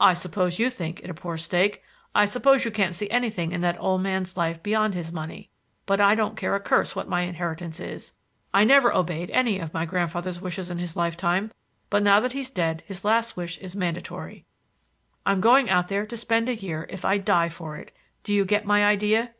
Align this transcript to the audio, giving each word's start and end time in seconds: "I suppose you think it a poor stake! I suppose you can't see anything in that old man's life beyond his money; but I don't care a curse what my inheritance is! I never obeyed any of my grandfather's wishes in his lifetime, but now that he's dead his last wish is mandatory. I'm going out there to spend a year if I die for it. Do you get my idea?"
"I 0.00 0.12
suppose 0.12 0.58
you 0.58 0.68
think 0.68 1.00
it 1.00 1.08
a 1.08 1.14
poor 1.14 1.38
stake! 1.38 1.82
I 2.14 2.26
suppose 2.26 2.66
you 2.66 2.70
can't 2.70 2.94
see 2.94 3.08
anything 3.08 3.52
in 3.52 3.62
that 3.62 3.80
old 3.80 4.02
man's 4.02 4.36
life 4.36 4.62
beyond 4.62 4.92
his 4.92 5.10
money; 5.12 5.48
but 5.86 5.98
I 5.98 6.14
don't 6.14 6.36
care 6.36 6.54
a 6.54 6.60
curse 6.60 6.94
what 6.94 7.08
my 7.08 7.22
inheritance 7.22 7.80
is! 7.80 8.12
I 8.52 8.64
never 8.64 8.94
obeyed 8.94 9.30
any 9.30 9.58
of 9.58 9.72
my 9.72 9.86
grandfather's 9.86 10.42
wishes 10.42 10.68
in 10.68 10.76
his 10.76 10.94
lifetime, 10.94 11.52
but 11.88 12.02
now 12.02 12.20
that 12.20 12.32
he's 12.32 12.50
dead 12.50 12.82
his 12.86 13.02
last 13.02 13.34
wish 13.34 13.56
is 13.56 13.74
mandatory. 13.74 14.44
I'm 15.24 15.40
going 15.40 15.70
out 15.70 15.88
there 15.88 16.04
to 16.04 16.16
spend 16.18 16.50
a 16.50 16.54
year 16.54 16.84
if 16.90 17.06
I 17.06 17.16
die 17.16 17.48
for 17.48 17.78
it. 17.78 17.92
Do 18.24 18.34
you 18.34 18.44
get 18.44 18.66
my 18.66 18.84
idea?" 18.84 19.32